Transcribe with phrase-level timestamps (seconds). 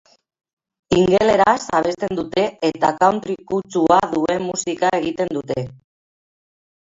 [1.01, 5.61] Ingeleraz abesten dute eta country kutxua duen musika egiten dute.